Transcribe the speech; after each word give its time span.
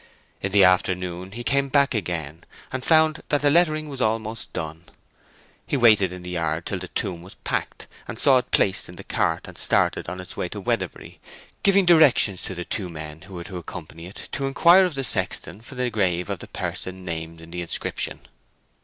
In 0.41 0.51
the 0.51 0.63
afternoon 0.63 1.33
he 1.33 1.43
came 1.43 1.69
back 1.69 1.93
again, 1.93 2.43
and 2.71 2.83
found 2.83 3.21
that 3.29 3.43
the 3.43 3.51
lettering 3.51 3.87
was 3.87 4.01
almost 4.01 4.51
done. 4.51 4.85
He 5.67 5.77
waited 5.77 6.11
in 6.11 6.23
the 6.23 6.31
yard 6.31 6.65
till 6.65 6.79
the 6.79 6.87
tomb 6.87 7.21
was 7.21 7.35
packed, 7.43 7.85
and 8.07 8.17
saw 8.17 8.39
it 8.39 8.49
placed 8.49 8.89
in 8.89 8.95
the 8.95 9.03
cart 9.03 9.47
and 9.47 9.59
starting 9.59 10.07
on 10.09 10.19
its 10.19 10.35
way 10.35 10.49
to 10.49 10.59
Weatherbury, 10.59 11.19
giving 11.61 11.85
directions 11.85 12.41
to 12.45 12.55
the 12.55 12.65
two 12.65 12.89
men 12.89 13.21
who 13.21 13.35
were 13.35 13.43
to 13.43 13.57
accompany 13.57 14.07
it 14.07 14.27
to 14.31 14.47
inquire 14.47 14.85
of 14.85 14.95
the 14.95 15.03
sexton 15.03 15.61
for 15.61 15.75
the 15.75 15.91
grave 15.91 16.31
of 16.31 16.39
the 16.39 16.47
person 16.47 17.05
named 17.05 17.39
in 17.39 17.51
the 17.51 17.61
inscription. 17.61 18.21